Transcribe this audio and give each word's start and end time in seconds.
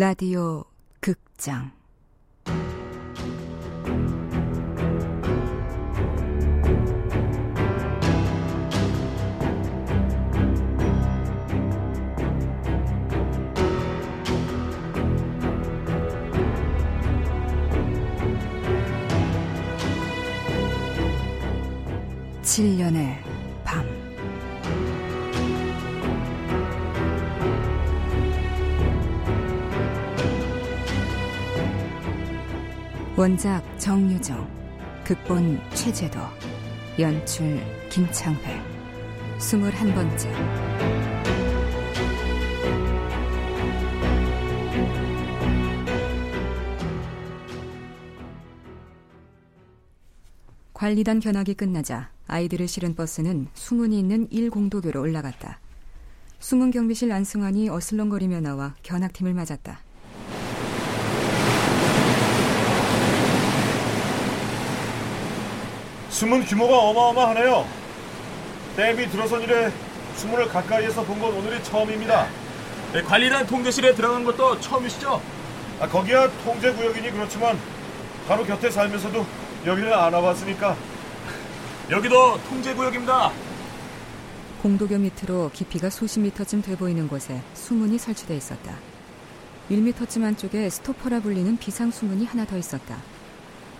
라디오 0.00 0.62
극장. 1.00 1.72
칠년의 22.42 23.27
원작 33.18 33.64
정유정, 33.80 34.48
극본 35.04 35.58
최재도, 35.74 36.20
연출 37.00 37.60
김창회, 37.90 38.62
스물한 39.40 39.92
번째. 39.92 40.32
관리단 50.72 51.18
견학이 51.18 51.54
끝나자 51.54 52.12
아이들을 52.28 52.68
실은 52.68 52.94
버스는 52.94 53.48
수문이 53.52 53.98
있는 53.98 54.28
1공도교로 54.28 55.00
올라갔다. 55.00 55.58
수문 56.38 56.70
경비실 56.70 57.10
안승환이 57.10 57.68
어슬렁거리며 57.68 58.42
나와 58.42 58.76
견학팀을 58.84 59.34
맞았다. 59.34 59.87
수문 66.10 66.44
규모가 66.44 66.78
어마어마하네요. 66.78 67.66
댐이 68.76 69.08
들어선 69.10 69.42
이래 69.42 69.70
수문을 70.16 70.48
가까이에서 70.48 71.02
본 71.04 71.18
건 71.20 71.32
오늘이 71.34 71.62
처음입니다. 71.64 72.26
네, 72.92 73.02
관리단 73.02 73.46
통제실에 73.46 73.94
들어간 73.94 74.24
것도 74.24 74.60
처음이시죠? 74.60 75.20
아, 75.80 75.88
거기야 75.88 76.28
통제 76.44 76.72
구역이니 76.72 77.10
그렇지만 77.12 77.58
바로 78.26 78.44
곁에 78.44 78.70
살면서도 78.70 79.24
여기를 79.66 79.92
안 79.92 80.12
와봤으니까 80.14 80.76
여기도 81.90 82.38
통제 82.48 82.74
구역입니다. 82.74 83.30
공도교 84.62 84.98
밑으로 84.98 85.50
깊이가 85.52 85.88
수십 85.90 86.20
미터쯤 86.20 86.62
돼 86.62 86.76
보이는 86.76 87.06
곳에 87.06 87.40
수문이 87.54 87.98
설치돼 87.98 88.36
있었다. 88.36 88.74
1미터쯤 89.70 90.24
안쪽에 90.24 90.68
스토퍼라 90.70 91.20
불리는 91.20 91.56
비상 91.58 91.90
수문이 91.90 92.24
하나 92.26 92.44
더 92.44 92.56
있었다. 92.56 92.96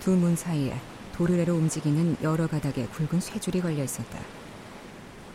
두 0.00 0.10
문 0.10 0.36
사이에 0.36 0.74
도르래로 1.18 1.52
움직이는 1.52 2.16
여러 2.22 2.46
가닥의 2.46 2.86
굵은 2.94 3.20
쇠줄이 3.20 3.60
걸려 3.60 3.82
있었다. 3.82 4.20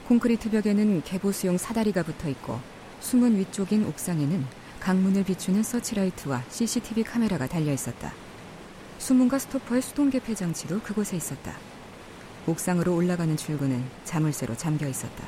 콘크리트 0.07 0.49
벽에는 0.49 1.03
개보수용 1.03 1.57
사다리가 1.57 2.03
붙어 2.03 2.29
있고 2.29 2.61
수문 3.01 3.37
위쪽인 3.37 3.85
옥상에는 3.87 4.45
강문을 4.79 5.25
비추는 5.25 5.61
서치라이트와 5.61 6.43
CCTV 6.47 7.03
카메라가 7.03 7.47
달려 7.47 7.73
있었다. 7.73 8.13
수문과 8.97 9.37
스토퍼의 9.39 9.81
수동 9.81 10.09
개폐 10.09 10.33
장치도 10.33 10.79
그곳에 10.79 11.17
있었다. 11.17 11.53
옥상으로 12.47 12.95
올라가는 12.95 13.35
출구는 13.35 13.83
자물쇠로 14.05 14.55
잠겨 14.55 14.87
있었다. 14.87 15.25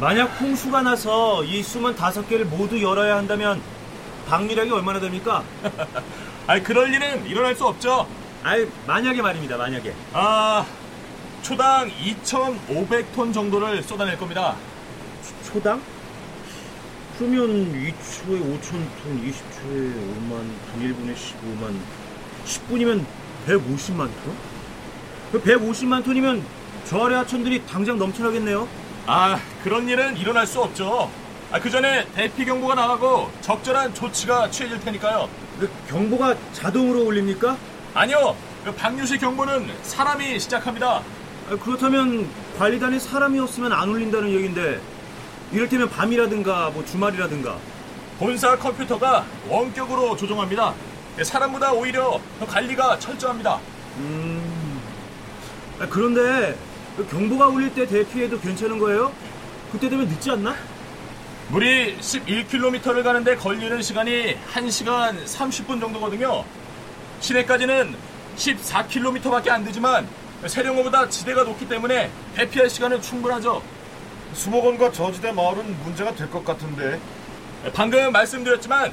만약 0.00 0.26
홍수가 0.40 0.82
나서 0.82 1.44
이 1.44 1.62
수문 1.62 1.94
다섯 1.94 2.28
개를 2.28 2.46
모두 2.46 2.82
열어야 2.82 3.16
한다면 3.16 3.62
방류량이 4.26 4.72
얼마나 4.72 4.98
됩니까? 4.98 5.44
아니 6.48 6.64
그럴 6.64 6.92
일은 6.92 7.26
일어날 7.26 7.54
수 7.54 7.64
없죠. 7.64 8.08
아이 8.46 8.64
만약에 8.86 9.20
말입니다. 9.22 9.56
만약에. 9.56 9.92
아 10.12 10.64
초당 11.42 11.90
2,500톤 11.90 13.34
정도를 13.34 13.82
쏟아낼 13.82 14.16
겁니다. 14.16 14.54
초, 15.44 15.60
당 15.60 15.82
그러면 17.18 17.48
2초에 17.72 18.38
5천 18.40 18.70
톤, 19.02 19.20
20초에 19.20 19.94
5만 19.98 20.30
톤, 20.30 20.80
1분에 20.80 21.16
15만, 21.16 21.74
10분이면 22.46 23.04
150만 23.48 23.96
톤? 24.22 24.36
그 25.32 25.42
150만 25.42 26.04
톤이면 26.04 26.44
저 26.84 27.04
아래 27.04 27.16
하천들이 27.16 27.66
당장 27.66 27.98
넘쳐나겠네요. 27.98 28.68
아 29.06 29.40
그런 29.64 29.88
일은 29.88 30.16
일어날 30.16 30.46
수 30.46 30.60
없죠. 30.60 31.10
아, 31.50 31.58
그 31.58 31.68
전에 31.68 32.06
대피 32.14 32.44
경보가 32.44 32.76
나가고 32.76 33.28
적절한 33.40 33.94
조치가 33.94 34.50
취해질 34.50 34.78
테니까요. 34.80 35.28
그 35.58 35.68
경보가 35.88 36.36
자동으로 36.52 37.00
울립니까? 37.00 37.56
아니요. 37.96 38.36
그 38.62 38.74
방류시 38.74 39.16
경보는 39.16 39.70
사람이 39.82 40.38
시작합니다. 40.38 41.02
아, 41.48 41.56
그렇다면 41.56 42.28
관리단에 42.58 42.98
사람이 42.98 43.38
없으면 43.40 43.72
안 43.72 43.88
울린다는 43.88 44.30
얘기인데 44.32 44.78
이를테면 45.50 45.88
밤이라든가 45.88 46.70
뭐 46.74 46.84
주말이라든가 46.84 47.56
본사 48.18 48.54
컴퓨터가 48.58 49.24
원격으로 49.48 50.14
조정합니다. 50.14 50.74
사람보다 51.22 51.72
오히려 51.72 52.20
더 52.38 52.44
관리가 52.44 52.98
철저합니다. 52.98 53.58
음. 53.96 54.80
아, 55.80 55.86
그런데 55.88 56.54
그 56.98 57.06
경보가 57.08 57.46
울릴 57.46 57.72
때 57.74 57.86
대피해도 57.86 58.38
괜찮은 58.40 58.78
거예요? 58.78 59.10
그때 59.72 59.88
되면 59.88 60.06
늦지 60.06 60.30
않나? 60.32 60.54
물이 61.48 61.96
11km를 61.98 63.02
가는데 63.02 63.36
걸리는 63.36 63.80
시간이 63.80 64.36
1시간 64.52 65.24
30분 65.24 65.80
정도거든요. 65.80 66.44
시내까지는 67.26 67.94
14km밖에 68.36 69.48
안 69.48 69.64
되지만 69.64 70.06
세령호보다 70.46 71.08
지대가 71.08 71.42
높기 71.42 71.68
때문에 71.68 72.10
대피할 72.36 72.70
시간은 72.70 73.02
충분하죠. 73.02 73.62
수목원과 74.32 74.92
저지대 74.92 75.32
마을은 75.32 75.76
문제가 75.82 76.14
될 76.14 76.30
것 76.30 76.44
같은데 76.44 77.00
방금 77.74 78.12
말씀드렸지만 78.12 78.92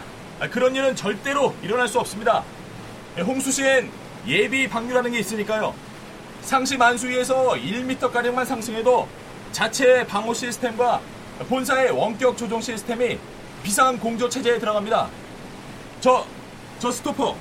그런 0.50 0.76
일은 0.76 0.96
절대로 0.96 1.54
일어날 1.62 1.88
수 1.88 2.00
없습니다. 2.00 2.44
홍수 3.20 3.52
시엔 3.52 3.92
예비 4.26 4.68
방류라는 4.68 5.12
게 5.12 5.20
있으니까요. 5.20 5.76
상시 6.42 6.76
만수위에서 6.78 7.52
1m가량만 7.52 8.46
상승해도 8.46 9.08
자체 9.52 10.06
방호 10.08 10.34
시스템과 10.34 11.02
본사의 11.50 11.92
원격 11.92 12.36
조정 12.38 12.60
시스템이 12.60 13.20
비상 13.62 13.98
공조 14.00 14.28
체제에 14.28 14.58
들어갑니다. 14.58 15.08
저, 16.02 16.26
저 16.80 16.90
스토퍼. 16.92 17.36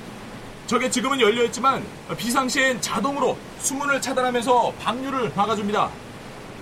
저게 0.65 0.89
지금은 0.89 1.19
열려있지만 1.19 1.83
비상시엔 2.17 2.81
자동으로 2.81 3.37
수문을 3.59 4.01
차단하면서 4.01 4.73
방류를 4.79 5.31
막아줍니다. 5.35 5.89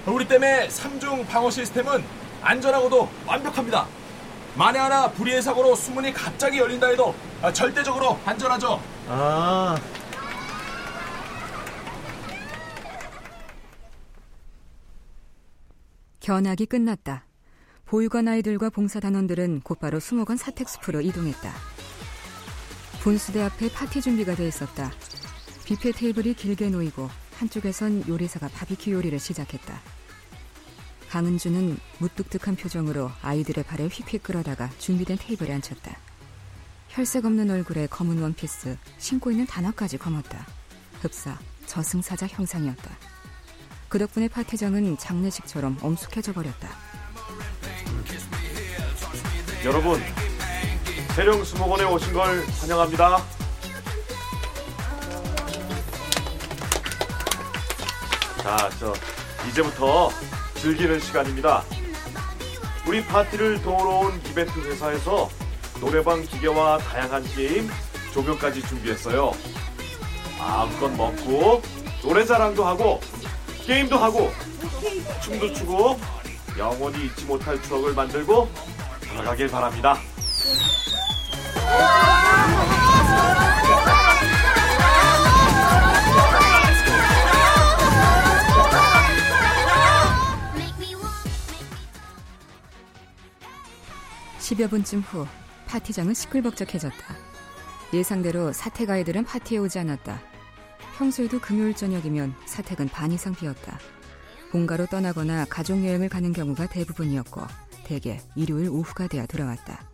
우리 0.07 0.28
때문에 0.28 0.67
3중 0.67 1.28
방어 1.28 1.50
시스템은 1.51 2.03
안전하고도 2.41 3.07
완벽합니다. 3.28 3.88
만에 4.56 4.79
하나 4.79 5.09
불의의 5.11 5.41
사고로 5.41 5.75
수문이 5.75 6.13
갑자기 6.13 6.57
열린다 6.57 6.88
해도 6.88 7.16
절대적으로 7.53 8.19
안전하죠. 8.25 8.81
아. 9.07 9.78
견학이 16.19 16.66
끝났다. 16.66 17.25
보육원 17.85 18.28
아이들과 18.28 18.69
봉사단원들은 18.69 19.61
곧바로 19.61 20.00
수목원 20.00 20.38
사택숲으로 20.38 21.01
이동했다. 21.01 21.51
분수대 23.01 23.41
앞에 23.41 23.72
파티 23.72 24.00
준비가 24.00 24.35
돼 24.35 24.47
있었다. 24.47 24.91
뷔페 25.66 25.91
테이블이 25.91 26.35
길게 26.35 26.69
놓이고 26.69 27.09
한쪽에선 27.39 28.08
요리사가 28.08 28.47
바비큐 28.49 28.91
요리를 28.91 29.17
시작했다. 29.17 29.81
강은주는 31.09 31.79
무뚝뚝한 31.97 32.55
표정으로 32.55 33.11
아이들의 33.23 33.64
발을 33.64 33.90
휙휙 33.90 34.22
끌어다가 34.22 34.70
준비된 34.78 35.17
테이블에 35.17 35.52
앉혔다. 35.52 35.97
혈색 36.90 37.26
없는 37.26 37.49
얼굴에 37.49 37.87
검은 37.87 38.22
원피스, 38.22 38.78
신고 38.99 39.31
있는 39.31 39.47
단화까지 39.47 39.97
검었다. 39.97 40.46
흡사, 41.02 41.40
저승사자 41.66 42.28
형상이었다. 42.28 42.91
그 43.90 43.97
덕분에 43.97 44.28
파티장은 44.28 44.99
장례식처럼 44.99 45.79
엄숙해져 45.81 46.34
버렸다. 46.34 46.70
여러분 49.66 49.99
세령 51.16 51.43
수목원에 51.43 51.84
오신 51.84 52.13
걸 52.13 52.46
환영합니다. 52.61 53.17
자, 58.41 58.69
저 58.79 58.93
이제부터 59.49 60.09
즐기는 60.55 60.99
시간입니다. 61.02 61.63
우리 62.87 63.05
파티를 63.05 63.61
도우러 63.61 63.90
온 63.90 64.22
이벤트 64.29 64.58
회사에서 64.61 65.29
노래방 65.81 66.22
기계와 66.22 66.78
다양한 66.78 67.23
게임, 67.35 67.69
조명까지 68.14 68.61
준비했어요. 68.61 69.34
마음껏 70.40 70.87
먹고 70.90 71.61
노래 72.02 72.25
자랑도 72.25 72.64
하고 72.66 73.02
게임도 73.66 73.97
하고 73.97 74.31
춤도 75.22 75.53
추고 75.53 75.99
영원히 76.57 77.05
잊지 77.05 77.25
못할 77.25 77.61
추억을 77.61 77.93
만들고 77.93 78.49
돌아가길 79.09 79.49
바랍니다. 79.49 79.99
10여 94.52 94.70
분쯤 94.70 95.00
후 95.00 95.26
파티장은 95.68 96.14
시끌벅적해졌다. 96.14 97.16
예상대로 97.94 98.52
사택 98.52 98.90
아이들은 98.90 99.24
파티에 99.24 99.58
오지 99.59 99.79
않았다. 99.79 100.22
평소에도 100.97 101.40
금요일 101.40 101.74
저녁이면 101.74 102.35
사택은 102.46 102.90
반 102.90 103.14
이상 103.14 103.34
비었다. 103.34 103.79
본가로 104.52 104.88
떠나거나 104.88 105.46
가족여행을 105.46 106.09
가는 106.09 106.34
경우가 106.34 106.67
대부분이었고 106.67 107.41
대개 107.85 108.20
일요일 108.35 108.70
오후가 108.70 109.08
돼야 109.08 109.26
돌아왔다. 109.26 109.91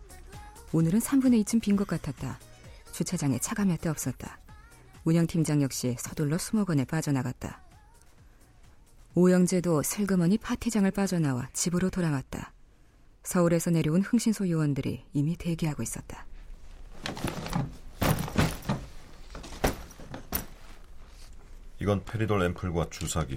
오늘은 0.72 1.00
3분의 1.00 1.44
2쯤 1.44 1.60
빈 1.62 1.76
것 1.76 1.86
같았다. 1.86 2.38
주차장에 2.92 3.38
차가 3.38 3.64
몇 3.64 3.80
대 3.80 3.88
없었다. 3.88 4.38
운영팀장 5.04 5.62
역시 5.62 5.96
서둘러 5.98 6.36
수목원에 6.38 6.84
빠져나갔다. 6.84 7.62
오영재도 9.14 9.82
슬그머니 9.82 10.36
파티장을 10.38 10.88
빠져나와 10.90 11.48
집으로 11.52 11.90
돌아왔다. 11.90 12.52
서울에서 13.22 13.70
내려온 13.70 14.02
흥신소 14.02 14.48
요원들이 14.50 15.04
이미 15.12 15.36
대기하고 15.36 15.82
있었다. 15.82 16.26
이건 21.80 22.04
페리돌 22.04 22.42
앰플과 22.42 22.88
주사기 22.90 23.34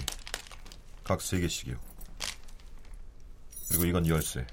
각 1.03 1.19
3개씩이요. 1.19 1.77
그리고 3.69 3.85
이건 3.85 4.07
열쇠. 4.07 4.45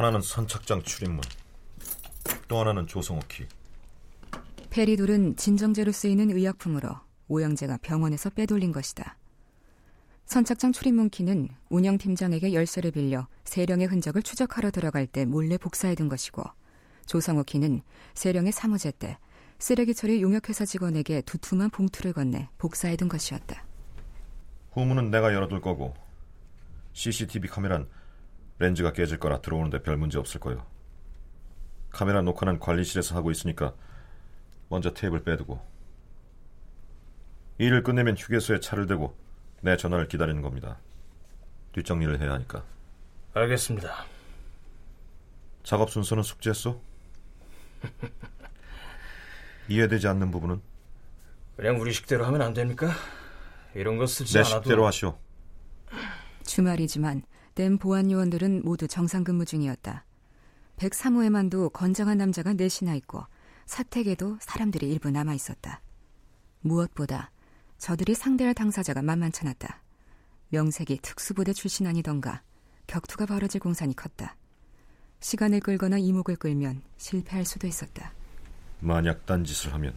하나는 0.00 0.22
선착장 0.22 0.82
출입문. 0.82 1.20
또 2.48 2.58
하나는 2.58 2.86
조성호 2.86 3.20
키. 3.28 3.46
페리돌은 4.70 5.36
진정제로 5.36 5.92
쓰이는 5.92 6.30
의약품으로 6.30 6.88
오영재가 7.28 7.80
병원에서 7.82 8.30
빼돌린 8.30 8.72
것이다. 8.72 9.18
선착장 10.24 10.72
출입문 10.72 11.10
키는 11.10 11.50
운영팀장에게 11.68 12.54
열쇠를 12.54 12.92
빌려 12.92 13.28
세령의 13.44 13.88
흔적을 13.88 14.22
추적하러 14.22 14.70
들어갈 14.70 15.06
때 15.06 15.26
몰래 15.26 15.58
복사해둔 15.58 16.08
것이고 16.08 16.44
조성호 17.04 17.42
키는 17.42 17.82
세령의 18.14 18.52
사무제 18.52 18.92
때 18.92 19.18
쓰레기 19.58 19.92
처리 19.92 20.22
용역회사 20.22 20.64
직원에게 20.64 21.20
두툼한 21.20 21.68
봉투를 21.68 22.14
건네 22.14 22.48
복사해둔 22.56 23.08
것이었다. 23.08 23.66
후문은 24.72 25.10
내가 25.10 25.34
열어둘 25.34 25.60
거고 25.60 25.92
CCTV 26.94 27.50
카메라는 27.50 27.86
렌즈가 28.60 28.92
깨질 28.92 29.18
거라 29.18 29.40
들어오는데 29.40 29.82
별 29.82 29.96
문제 29.96 30.18
없을 30.18 30.38
거요. 30.38 30.64
카메라 31.88 32.20
녹화는 32.20 32.60
관리실에서 32.60 33.16
하고 33.16 33.30
있으니까 33.30 33.74
먼저 34.68 34.92
테이프를 34.92 35.24
빼두고 35.24 35.60
일을 37.58 37.82
끝내면 37.82 38.16
휴게소에 38.16 38.60
차를 38.60 38.86
대고 38.86 39.16
내 39.62 39.76
전화를 39.76 40.08
기다리는 40.08 40.40
겁니다. 40.42 40.78
뒷정리를 41.72 42.20
해야 42.20 42.32
하니까. 42.32 42.62
알겠습니다. 43.32 44.04
작업 45.62 45.90
순서는 45.90 46.22
숙제했어? 46.22 46.80
이해되지 49.68 50.06
않는 50.08 50.30
부분은? 50.30 50.60
그냥 51.56 51.80
우리 51.80 51.92
식대로 51.92 52.24
하면 52.26 52.42
안 52.42 52.52
됩니까? 52.52 52.90
이런 53.74 53.96
거 53.96 54.06
쓰지 54.06 54.34
내 54.34 54.40
않아도 54.40 54.62
식대로 54.62 54.86
하시오. 54.86 55.18
주말이지만 56.44 57.22
댐 57.54 57.78
보안 57.78 58.10
요원들은 58.10 58.62
모두 58.64 58.86
정상 58.88 59.24
근무 59.24 59.44
중이었다. 59.44 60.04
103호에만도 60.76 61.72
건장한 61.72 62.18
남자가 62.18 62.52
넷이나 62.54 62.94
있고 62.96 63.24
사택에도 63.66 64.38
사람들이 64.40 64.90
일부 64.90 65.10
남아 65.10 65.34
있었다. 65.34 65.80
무엇보다 66.60 67.30
저들이 67.78 68.14
상대할 68.14 68.54
당사자가 68.54 69.02
만만찮았다. 69.02 69.82
명색이 70.48 70.98
특수부대 71.02 71.52
출신 71.52 71.86
아니던가 71.86 72.42
격투가 72.86 73.26
벌어질 73.26 73.60
공산이 73.60 73.94
컸다. 73.94 74.36
시간을 75.20 75.60
끌거나 75.60 75.98
이목을 75.98 76.36
끌면 76.36 76.82
실패할 76.96 77.44
수도 77.44 77.66
있었다. 77.66 78.12
만약 78.80 79.26
딴짓을 79.26 79.74
하면 79.74 79.94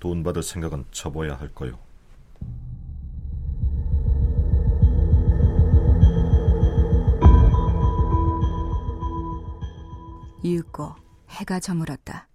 돈 0.00 0.22
받을 0.22 0.42
생각은 0.42 0.86
접어야 0.90 1.34
할 1.34 1.54
거요. 1.54 1.78
이윽고 10.42 10.94
해가 11.28 11.60
저물었다. 11.60 12.28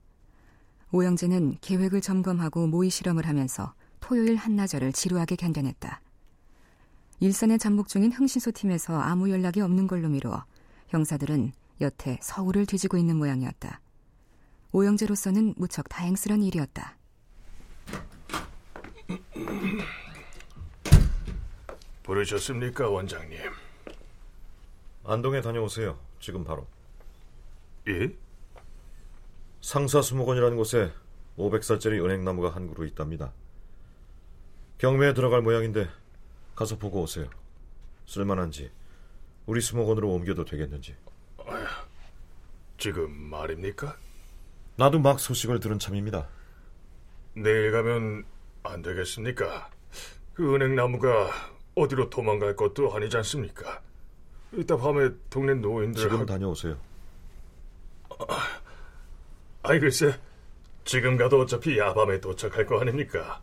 오영재는 0.92 1.58
계획을 1.62 2.02
점검하고 2.02 2.68
모의 2.68 2.90
실험을 2.90 3.28
하면서 3.28 3.74
토요일 4.00 4.36
한나절을 4.36 4.94
지루하게 4.94 5.36
견뎌냈다. 5.36 6.02
일산에 7.20 7.58
잠복 7.58 7.88
중인 7.88 8.12
흥신소 8.12 8.52
팀에서 8.52 9.00
아무 9.00 9.30
연락이 9.30 9.62
없는 9.62 9.88
걸로 9.88 10.10
미루어 10.10 10.46
형사들은 10.90 11.54
여태 11.82 12.20
서울을 12.22 12.66
뒤지고 12.66 12.98
있는 12.98 13.18
모양이었다. 13.18 13.82
오영재로서는 14.72 15.56
무척 15.58 15.90
다행스런 15.90 16.44
일이었다. 16.44 16.98
부르셨습니까, 22.04 22.90
원장님? 22.90 23.40
안동에 25.06 25.42
다녀오세요. 25.42 25.98
지금 26.20 26.44
바로. 26.44 26.68
예? 27.88 28.16
상사수목원이라는 29.62 30.58
곳에 30.58 30.92
500살짜리 31.38 32.04
은행나무가 32.04 32.50
한 32.50 32.68
그루 32.68 32.86
있답니다. 32.88 33.34
경매에 34.78 35.14
들어갈 35.14 35.42
모양인데 35.42 35.88
가서 36.56 36.78
보고 36.78 37.02
오세요. 37.02 37.30
쓸만한지 38.06 38.72
우리 39.46 39.62
수목원으로 39.62 40.10
옮겨도 40.12 40.46
되겠는지. 40.46 40.96
지금 42.78 43.12
말입니까? 43.12 43.98
나도 44.76 45.00
막 45.00 45.20
소식을 45.20 45.60
들은 45.60 45.80
참입니다. 45.80 46.28
내일 47.36 47.72
가면 47.72 48.26
안 48.64 48.82
되겠습니까? 48.82 49.70
그 50.34 50.54
은행나무가 50.56 51.30
어디로 51.76 52.10
도망갈 52.10 52.56
것도 52.56 52.94
아니지 52.94 53.16
않습니까? 53.18 53.82
이따 54.54 54.76
밤에 54.78 55.10
동네 55.30 55.54
노인들 55.54 56.02
지금 56.02 56.22
하- 56.22 56.26
다녀오세요. 56.26 56.78
아이 59.64 59.80
글쎄 59.80 60.20
지금 60.84 61.18
가도 61.18 61.42
어차피 61.42 61.78
야밤에 61.78 62.20
도착할 62.20 62.66
거 62.66 62.80
아닙니까? 62.80 63.42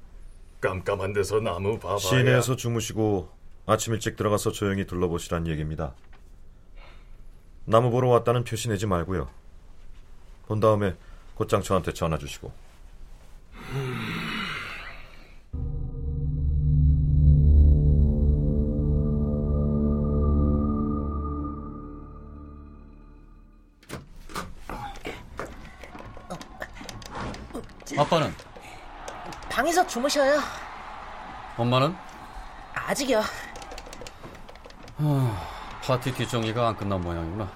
깜깜한 0.61 1.13
데서 1.13 1.41
나무 1.41 1.79
봐봐야 1.79 1.99
시내에서 1.99 2.57
주무시고 2.57 3.29
아침 3.67 3.95
일찍 3.95 4.17
들어가서 4.17 4.53
조용히 4.53 4.87
둘러보시란 4.87 5.47
얘기입니다. 5.49 5.95
나무 7.65 7.91
보러 7.91 8.09
왔다는 8.09 8.45
표시 8.45 8.69
내지 8.69 8.87
말고요. 8.87 9.29
본 10.47 10.61
다음에 10.61 10.95
곧장 11.35 11.63
저한테 11.63 11.93
전화 11.93 12.19
주시고. 12.19 12.53
아빠는? 28.03 28.35
방에서 29.51 29.87
주무셔요. 29.87 30.41
엄마는? 31.57 31.95
아직이요. 32.75 33.23
파티 35.85 36.13
뒷정리가 36.15 36.69
안 36.69 36.77
끝난 36.77 37.01
모양이구나. 37.01 37.51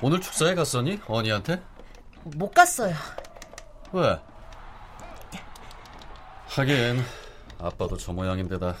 오늘 0.00 0.20
축사에 0.20 0.54
갔었니? 0.54 1.00
언니한테? 1.06 1.62
못 2.24 2.52
갔어요. 2.52 2.94
왜? 3.92 4.18
하긴 6.48 7.02
아빠도 7.58 7.96
저 7.96 8.12
모양인데다 8.12 8.74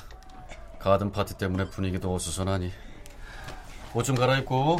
가든 0.78 1.10
파티 1.12 1.36
때문에 1.38 1.68
분위기도 1.70 2.14
어수선하니 2.14 2.70
옷 3.94 4.02
좀 4.04 4.14
갈아입고 4.16 4.78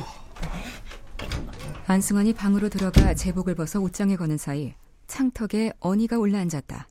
안승환이 1.87 2.35
방으로 2.35 2.69
들어가 2.69 3.15
제복을 3.15 3.55
벗어 3.55 3.81
옷장에 3.81 4.17
거는 4.17 4.37
사이 4.37 4.75
창턱에 5.13 5.75
어니가 5.79 6.17
올라앉았다. 6.17 6.89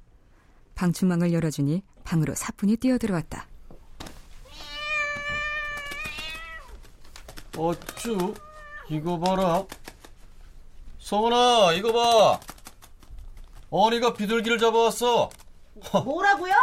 방충망을 0.75 1.33
열어주니 1.33 1.81
방으로 2.03 2.35
사뿐히 2.35 2.77
뛰어들어왔다. 2.77 3.47
어쭈 7.57 8.35
이거 8.91 9.19
봐라 9.19 9.65
성은아 10.99 11.73
이거 11.73 11.91
봐 11.91 12.39
언니가 13.71 14.13
비둘기를 14.13 14.59
잡아왔어 14.59 15.31
뭐라고요? 16.05 16.53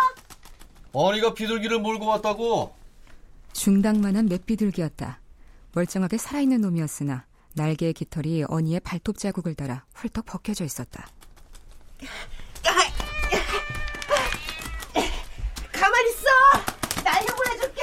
언니가 0.93 1.35
비둘기를 1.35 1.81
몰고 1.81 2.07
왔다고 2.07 2.73
중당만한 3.53 4.27
맷비둘기였다. 4.27 5.21
멀쩡하게 5.73 6.19
살아있는 6.19 6.61
놈이었으나 6.61 7.27
날개의 7.55 7.95
깃털이 7.95 8.45
언니의 8.47 8.79
발톱 8.79 9.19
자국을 9.19 9.57
따라 9.57 9.85
훌떡 9.95 10.25
벗겨져 10.25 10.65
있었다. 10.65 11.09
가만 15.73 16.05
있어. 16.09 17.03
날려보내줄게. 17.05 17.83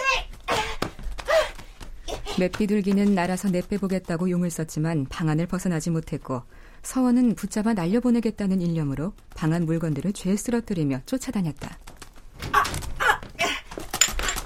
맷비둘기는 2.37 3.15
날아서 3.15 3.49
내빼보겠다고 3.49 4.29
용을 4.29 4.49
썼지만 4.49 5.05
방안을 5.09 5.47
벗어나지 5.47 5.89
못했고 5.89 6.43
서원은 6.83 7.35
붙잡아 7.35 7.73
날려보내겠다는 7.73 8.61
일념으로 8.61 9.13
방안 9.35 9.65
물건들을 9.65 10.13
죄 10.13 10.35
쓰러뜨리며 10.35 11.01
쫓아다녔다. 11.05 11.79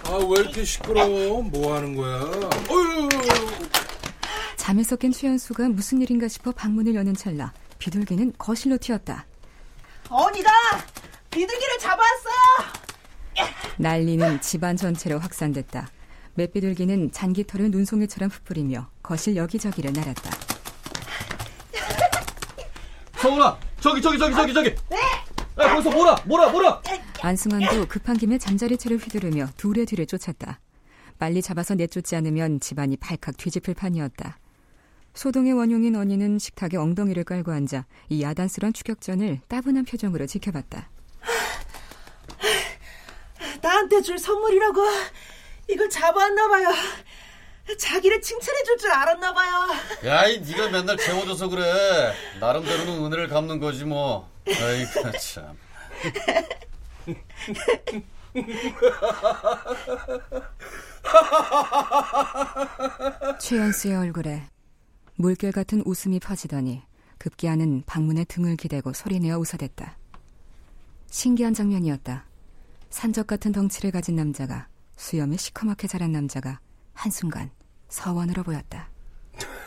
아왜 0.05 0.39
이렇게 0.39 0.63
시끄러워? 0.63 1.41
뭐 1.43 1.75
하는 1.75 1.95
거야? 1.95 2.21
어휴. 2.69 3.09
잠에서 4.55 4.95
깬 4.95 5.11
최연수가 5.11 5.69
무슨 5.69 6.01
일인가 6.01 6.27
싶어 6.27 6.51
방문을 6.51 6.95
여는 6.95 7.15
찰나 7.15 7.53
비둘기는 7.79 8.33
거실로 8.37 8.77
튀었다. 8.77 9.25
언니다. 10.09 10.49
비둘기를 11.29 11.77
잡아왔어요. 11.79 12.35
난리는 13.77 14.41
집안 14.41 14.75
전체로 14.75 15.19
확산됐다. 15.19 15.87
맷비둘기는 16.33 17.11
잔기털을 17.11 17.71
눈송이처럼 17.71 18.29
흩뿌리며 18.29 18.89
거실 19.03 19.35
여기저기를 19.35 19.93
날았다. 19.93 20.31
서훈아, 23.17 23.57
저기 23.81 24.01
저기 24.01 24.17
저기 24.17 24.33
저기 24.33 24.53
저기. 24.53 24.75
네. 24.89 24.97
야, 25.61 25.69
거기서 25.73 25.91
뭐라 25.91 26.15
뭐라 26.25 26.49
뭐라. 26.49 26.81
안승환도 27.21 27.87
급한 27.87 28.17
김에 28.17 28.37
잠자리채를 28.37 28.97
휘두르며 28.97 29.47
둘의 29.57 29.85
뒤를 29.85 30.05
쫓았다. 30.05 30.59
빨리 31.17 31.41
잡아서 31.41 31.75
내쫓지 31.75 32.15
않으면 32.15 32.61
집안이 32.61 32.95
발칵 32.97 33.35
뒤집힐 33.37 33.75
판이었다. 33.75 34.37
소동의 35.13 35.53
원흉인 35.53 35.95
언니는 35.95 36.39
식탁에 36.39 36.77
엉덩이를 36.77 37.23
깔고 37.23 37.51
앉아 37.51 37.85
이 38.09 38.21
야단스런 38.21 38.73
추격전을 38.73 39.41
따분한 39.47 39.85
표정으로 39.85 40.25
지켜봤다. 40.27 40.89
나한테 43.61 44.01
줄 44.01 44.17
선물이라고 44.17 44.81
이걸 45.69 45.89
잡아왔나 45.89 46.47
봐요. 46.47 46.69
자기를 47.77 48.21
칭찬해 48.21 48.63
줄 48.63 48.77
줄 48.77 48.91
알았나 48.91 49.33
봐요. 49.33 49.67
야 50.05 50.27
이 50.27 50.39
네가 50.39 50.69
맨날 50.69 50.97
재워줘서 50.97 51.49
그래. 51.49 52.13
나름대로는 52.39 53.03
은혜를 53.05 53.27
갚는 53.27 53.59
거지 53.59 53.83
뭐. 53.85 54.29
아이고 54.47 55.11
참. 55.19 55.57
최연수의 63.39 63.95
얼굴에 63.95 64.43
물결 65.19 65.51
같은 65.51 65.83
웃음이 65.85 66.19
퍼지더니 66.21 66.81
급기야는 67.17 67.83
방문에 67.85 68.23
등을 68.23 68.55
기대고 68.55 68.93
소리내어 68.93 69.37
웃어댔다. 69.37 69.97
신기한 71.11 71.53
장면이었다. 71.53 72.23
산적 72.89 73.27
같은 73.27 73.51
덩치를 73.51 73.91
가진 73.91 74.15
남자가 74.15 74.69
수염이 74.95 75.37
시커멓게 75.37 75.89
자란 75.89 76.13
남자가 76.13 76.61
한순간 76.93 77.51
서원으로 77.89 78.43
보였다. 78.43 78.87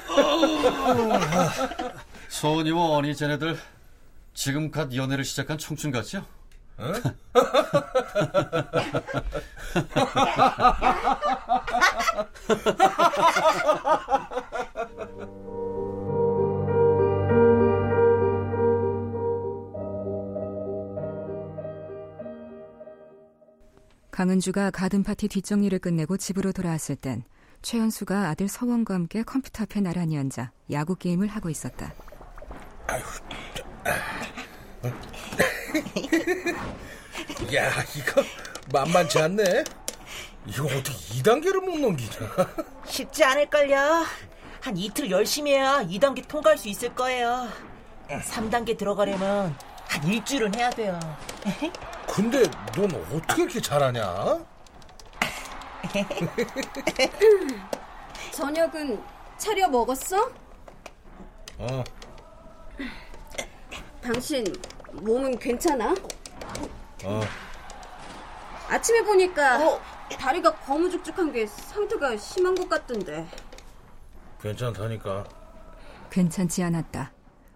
소은이와 2.31 2.97
언니 2.97 3.15
쟤네들 3.15 3.59
지금 4.33 4.71
갓 4.71 4.95
연애를 4.95 5.23
시작한 5.23 5.59
청춘 5.59 5.91
같죠? 5.91 6.25
강은주가 24.23 24.71
가든 24.71 25.03
파티 25.03 25.27
뒷정리를 25.27 25.77
끝내고 25.81 26.17
집으로 26.17 26.53
돌아왔을 26.53 26.95
땐 26.95 27.25
최연수가 27.63 28.29
아들 28.29 28.47
서원과 28.47 28.95
함께 28.95 29.25
컴퓨터 29.25 29.65
앞에 29.65 29.81
나란히 29.81 30.17
앉아 30.17 30.53
야구 30.71 30.95
게임을 30.95 31.27
하고 31.27 31.51
있었다. 31.51 31.93
야, 37.53 37.69
이거 37.97 38.23
만만치 38.73 39.19
않네. 39.19 39.65
이거 40.47 40.67
어떻게 40.67 40.93
2단계를 40.93 41.65
못 41.65 41.81
넘기냐? 41.81 42.13
쉽지 42.87 43.25
않을걸요. 43.25 44.07
한 44.61 44.77
이틀 44.77 45.11
열심히 45.11 45.55
해야 45.55 45.83
2단계 45.83 46.29
통과할 46.29 46.57
수 46.57 46.69
있을 46.69 46.95
거예요. 46.95 47.49
3단계 48.09 48.79
들어가려면 48.79 49.57
한 49.89 50.07
일주일은 50.07 50.55
해야 50.55 50.71
돼요. 50.71 51.01
근데 52.15 52.43
넌 52.77 52.95
어떻게 53.11 53.45
이렇게 53.45 53.59
잘하냐? 53.59 54.45
저녁은 58.33 59.03
차려 59.39 59.67
먹었어? 59.69 60.31
어, 61.57 61.83
당신 64.03 64.45
몸은 64.93 65.39
괜찮아? 65.39 65.95
어. 67.05 67.21
아침에 68.69 69.03
보니까 69.03 69.67
어? 69.67 69.81
다리가 70.19 70.55
거무죽죽한 70.57 71.33
게 71.33 71.47
상태가 71.47 72.15
심한 72.19 72.55
것 72.55 72.69
같던데. 72.69 73.27
괜찮다니까. 74.43 75.25
괜찮지 76.11 76.63
않았다. 76.63 77.11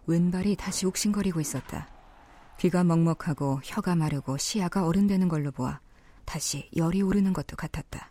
왼발이 0.06 0.56
다시 0.56 0.86
욱신거리고 0.86 1.40
있었다. 1.40 1.88
귀가 2.58 2.84
먹먹하고 2.84 3.60
혀가 3.62 3.94
마르고 3.96 4.38
시야가 4.38 4.86
어른되는 4.86 5.28
걸로 5.28 5.50
보아 5.50 5.80
다시 6.24 6.68
열이 6.76 7.02
오르는 7.02 7.32
것도 7.32 7.56
같았다. 7.56 8.10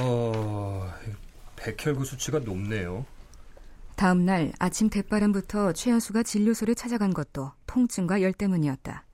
어, 0.00 0.90
백혈구 1.56 2.04
수치가 2.04 2.38
높네요. 2.38 3.04
다음 3.96 4.24
날 4.24 4.50
아침 4.58 4.88
대바람부터 4.88 5.74
최연수가 5.74 6.22
진료소를 6.22 6.74
찾아간 6.74 7.12
것도 7.12 7.52
통증과 7.66 8.22
열 8.22 8.32
때문이었다. 8.32 9.04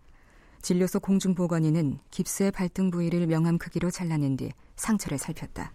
진료소 0.63 1.01
공중보건의는 1.01 1.99
깁스의 2.11 2.51
발등 2.53 2.91
부위를 2.91 3.27
명암 3.27 3.59
크기로 3.59 3.91
잘라낸 3.91 4.37
뒤 4.37 4.51
상처를 4.77 5.19
살폈다. 5.19 5.73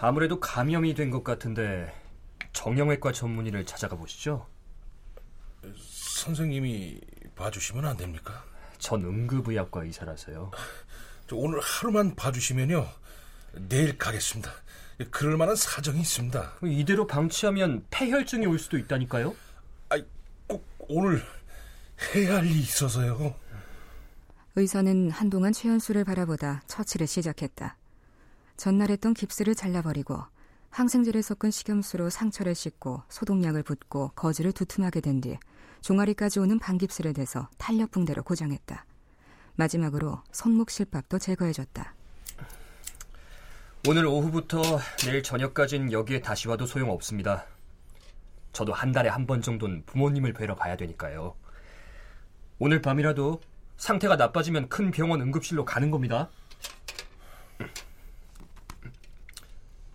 아무래도 0.00 0.40
감염이 0.40 0.94
된 0.94 1.10
것 1.10 1.24
같은데 1.24 1.92
정형외과 2.52 3.12
전문의를 3.12 3.66
찾아가 3.66 3.96
보시죠. 3.96 4.46
선생님이 5.76 7.00
봐주시면 7.36 7.84
안 7.84 7.96
됩니까? 7.96 8.44
전 8.78 9.04
응급의학과 9.04 9.84
의사라서요. 9.84 10.50
저 11.28 11.36
오늘 11.36 11.60
하루만 11.60 12.14
봐주시면요. 12.16 12.86
내일 13.68 13.98
가겠습니다. 13.98 14.50
그럴 15.10 15.36
만한 15.36 15.56
사정이 15.56 16.00
있습니다. 16.00 16.52
이대로 16.64 17.06
방치하면 17.06 17.86
폐혈증이 17.90 18.46
올 18.46 18.58
수도 18.58 18.78
있다니까요. 18.78 19.34
아이, 19.90 20.04
꼭 20.46 20.66
오늘 20.88 21.22
해야 22.14 22.36
할 22.36 22.46
일이 22.46 22.60
있어서요. 22.60 23.34
의사는 24.56 25.10
한동안 25.10 25.52
최연수를 25.52 26.04
바라보다 26.04 26.62
처치를 26.66 27.06
시작했다. 27.06 27.76
전날 28.56 28.90
했던 28.90 29.14
깁스를 29.14 29.54
잘라버리고 29.54 30.18
항생제를 30.70 31.22
섞은 31.22 31.50
식염수로 31.50 32.10
상처를 32.10 32.54
씻고 32.54 33.02
소독약을 33.08 33.62
붓고 33.62 34.10
거즈를 34.14 34.52
두툼하게 34.52 35.00
된 35.00 35.20
뒤 35.20 35.36
종아리까지 35.82 36.40
오는 36.40 36.58
반깁스를 36.58 37.14
대서 37.14 37.48
탄력 37.56 37.90
붕대로 37.90 38.22
고정했다. 38.22 38.84
마지막으로 39.56 40.22
손목 40.30 40.70
실밥도 40.70 41.18
제거해줬다. 41.18 41.94
오늘 43.88 44.04
오후부터 44.06 44.60
내일 44.98 45.22
저녁까진 45.22 45.90
여기에 45.90 46.20
다시 46.20 46.48
와도 46.48 46.66
소용없습니다. 46.66 47.46
저도 48.52 48.74
한 48.74 48.92
달에 48.92 49.08
한 49.08 49.26
번 49.26 49.40
정도는 49.40 49.84
부모님을 49.86 50.34
뵈러 50.34 50.54
가야 50.54 50.76
되니까요. 50.76 51.34
오늘 52.60 52.82
밤이라도 52.82 53.40
상태가 53.78 54.16
나빠지면 54.16 54.68
큰 54.68 54.90
병원 54.90 55.22
응급실로 55.22 55.64
가는 55.64 55.90
겁니다. 55.90 56.28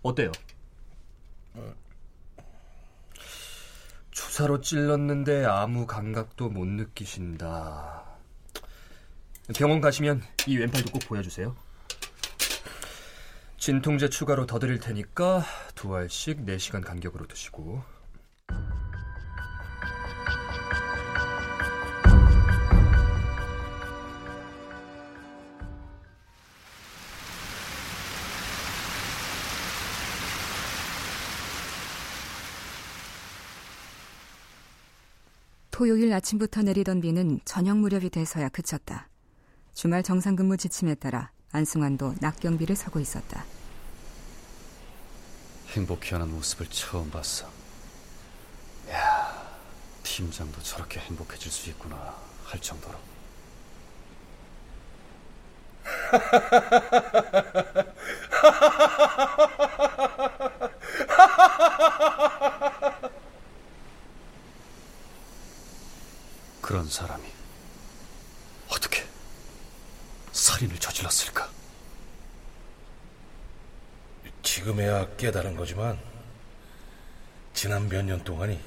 어때요? 0.01 0.31
주사로 4.09 4.61
찔렀는데 4.61 5.45
아무 5.45 5.85
감각도 5.85 6.49
못 6.49 6.65
느끼신다. 6.65 8.03
병원 9.55 9.79
가시면 9.79 10.23
이 10.47 10.57
왼팔도 10.57 10.91
꼭 10.91 10.99
보여주세요. 11.07 11.55
진통제 13.57 14.09
추가로 14.09 14.47
더 14.47 14.57
드릴 14.57 14.79
테니까 14.79 15.43
두 15.75 15.95
알씩 15.95 16.45
4시간 16.45 16.83
간격으로 16.83 17.27
드시고 17.27 17.83
토요일 35.75 36.13
아침부터 36.13 36.61
내리던 36.61 37.01
비는 37.01 37.41
저녁 37.43 37.79
무렵이 37.79 38.09
돼서야 38.09 38.47
그쳤다. 38.47 39.09
주말 39.73 40.03
정상근무 40.03 40.55
지침에 40.55 40.95
따라 40.95 41.31
안승환도 41.51 42.15
낙경비를 42.21 42.77
서고 42.77 43.01
있었다. 43.01 43.43
행복해 45.71 46.11
하는 46.11 46.31
모습을 46.31 46.67
처음 46.67 47.11
봤어. 47.11 47.51
야, 48.89 49.51
팀장도 50.03 50.61
저렇게 50.61 51.01
행복해질 51.01 51.51
수 51.51 51.69
있구나 51.71 52.15
할 52.45 52.61
정도로. 52.61 52.97
그런 66.65 66.89
사람이 66.89 67.23
어떻게 68.69 69.05
살인을 70.31 70.79
저질렀을까? 70.79 71.47
지금에야 74.41 75.15
깨달은 75.15 75.57
거지만 75.57 75.99
지난 77.53 77.87
몇 77.87 78.03
년 78.03 78.23
동안이 78.23 78.59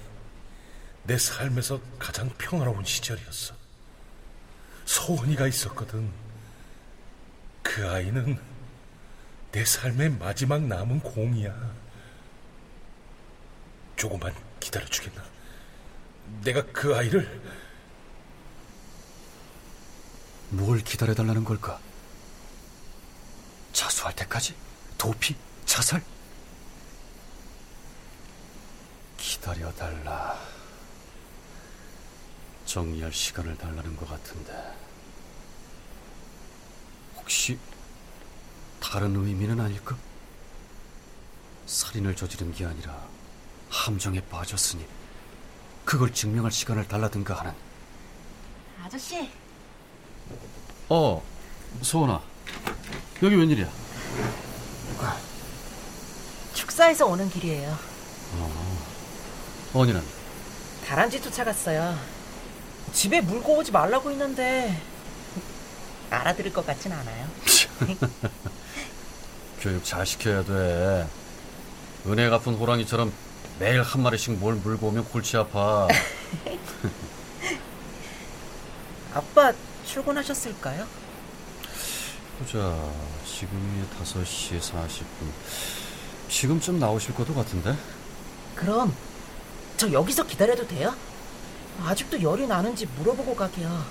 내 1.02 1.18
삶에서 1.18 1.80
가장 1.98 2.28
평화로운 2.38 2.84
시절이었어. 2.84 3.52
소은이가 4.84 5.48
있었거든. 5.48 6.08
그 7.64 7.84
아이는 7.90 8.40
내 9.50 9.64
삶의 9.64 10.10
마지막 10.10 10.62
남은 10.62 11.00
공이야. 11.00 11.74
조금만 13.96 14.32
기다려주겠나? 14.60 15.20
내가 16.44 16.62
그 16.66 16.94
아이를 16.94 17.67
뭘 20.50 20.80
기다려달라는 20.82 21.44
걸까? 21.44 21.78
자수할 23.72 24.14
때까지? 24.16 24.54
도피? 24.96 25.36
자살? 25.66 26.02
기다려달라. 29.16 30.38
정리할 32.64 33.12
시간을 33.12 33.56
달라는 33.56 33.96
것 33.96 34.08
같은데. 34.08 34.52
혹시 37.16 37.58
다른 38.80 39.14
의미는 39.16 39.60
아닐까? 39.60 39.96
살인을 41.66 42.16
저지른 42.16 42.52
게 42.54 42.64
아니라 42.64 43.06
함정에 43.68 44.20
빠졌으니 44.28 44.86
그걸 45.84 46.12
증명할 46.12 46.50
시간을 46.50 46.88
달라든가 46.88 47.34
하는. 47.34 47.52
아저씨. 48.82 49.30
어, 50.88 51.22
소원아. 51.82 52.20
여기 53.22 53.34
웬일이야? 53.36 53.68
축사에서 56.54 57.06
오는 57.06 57.28
길이에요. 57.30 57.76
어, 58.34 58.78
언니는? 59.74 60.02
다람쥐 60.86 61.20
쫓아갔어요. 61.20 61.98
집에 62.92 63.20
물고 63.20 63.58
오지 63.58 63.70
말라고 63.72 64.10
했는데 64.10 64.80
알아들을 66.10 66.52
것 66.52 66.66
같진 66.66 66.92
않아요. 66.92 67.26
교육 69.60 69.84
잘 69.84 70.06
시켜야 70.06 70.42
돼. 70.44 71.06
은혜 72.06 72.30
갚은 72.30 72.54
호랑이처럼 72.54 73.12
매일 73.58 73.82
한 73.82 74.02
마리씩 74.02 74.34
뭘 74.38 74.54
물고 74.54 74.86
오면 74.88 75.04
골치 75.06 75.36
아파. 75.36 75.88
아빠 79.12 79.52
출근하셨을까요? 79.88 80.86
보자. 82.38 82.58
지금이 83.26 83.84
5시 84.00 84.60
40분. 84.60 85.32
지금쯤 86.28 86.78
나오실 86.78 87.14
것도 87.14 87.34
같은데? 87.34 87.74
그럼 88.54 88.94
저 89.76 89.90
여기서 89.90 90.26
기다려도 90.26 90.68
돼요? 90.68 90.94
아직도 91.82 92.20
열이 92.22 92.46
나는지 92.46 92.86
물어보고 92.86 93.34
가게요. 93.34 93.84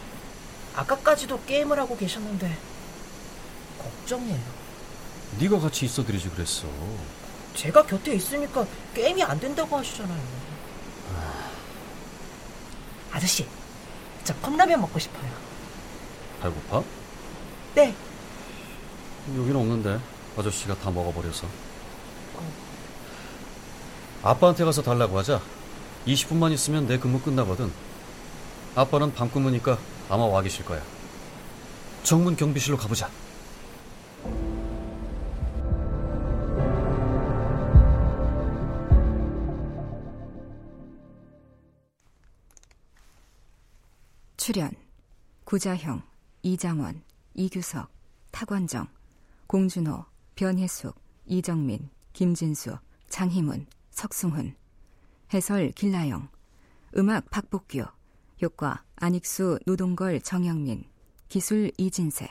아까까지도 0.75 1.43
게임을 1.45 1.79
하고 1.79 1.97
계셨는데 1.97 2.55
걱정이에요. 3.79 4.67
네가 5.39 5.59
같이 5.59 5.85
있어드리지 5.85 6.29
그랬어. 6.29 6.67
제가 7.55 7.85
곁에 7.85 8.13
있으니까 8.13 8.65
게임이 8.93 9.23
안 9.23 9.39
된다고 9.39 9.77
하시잖아요. 9.77 10.47
아저씨, 13.11 13.47
저 14.23 14.35
컵라면 14.35 14.79
먹고 14.81 14.99
싶어요. 14.99 15.46
배고파? 16.47 16.83
네. 17.75 17.93
여기는 19.35 19.55
없는데 19.55 19.99
아저씨가 20.37 20.75
다 20.79 20.89
먹어버려서. 20.91 21.47
아빠한테 24.23 24.63
가서 24.65 24.81
달라고 24.81 25.17
하자. 25.17 25.41
20분만 26.05 26.51
있으면 26.53 26.87
내 26.87 26.97
근무 26.97 27.19
끝나거든. 27.19 27.71
아빠는 28.75 29.13
밤 29.13 29.29
근무니까 29.29 29.77
아마 30.09 30.25
와 30.25 30.41
계실 30.41 30.63
거야. 30.65 30.81
정문 32.03 32.35
경비실로 32.35 32.77
가보자. 32.77 33.09
출연 44.37 44.71
구자형, 45.43 46.01
이장원, 46.47 47.03
이규석, 47.33 47.91
타관정, 48.31 48.87
공준호, 49.47 50.05
변혜숙, 50.35 50.97
이정민, 51.25 51.89
김진수, 52.13 52.77
장희문, 53.09 53.65
석승훈. 53.89 54.55
해설 55.33 55.71
길라영. 55.71 56.29
음악 56.95 57.29
박복규. 57.31 57.83
효과 58.41 58.81
안익수, 58.95 59.59
노동걸, 59.65 60.21
정영민. 60.21 60.85
기술 61.27 61.69
이진세 61.77 62.29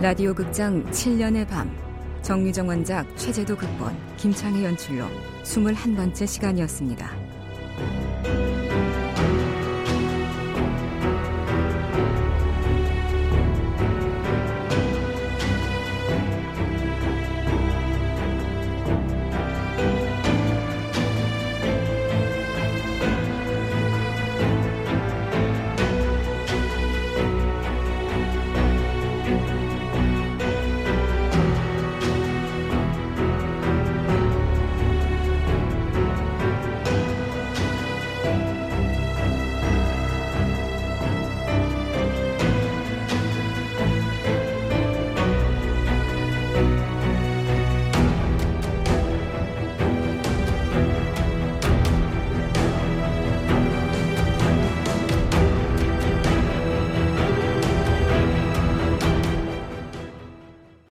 라디오 0.00 0.32
극장 0.32 0.84
7년의 0.92 1.48
밤 1.48 1.76
정유정 2.22 2.68
원작 2.68 3.04
최재도 3.16 3.56
극본 3.56 3.92
김창희 4.16 4.64
연출로 4.64 5.04
21번째 5.42 6.24
시간이었습니다. 6.24 7.27